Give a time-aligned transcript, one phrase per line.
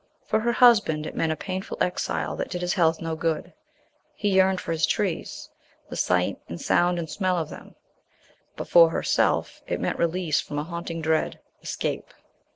[0.25, 3.53] For her husband it meant a painful exile that did his health no good;
[4.15, 5.49] he yearned for his trees
[5.89, 7.75] the sight and sound and smell of them;
[8.55, 12.15] but for herself it meant release from a haunting dread escape.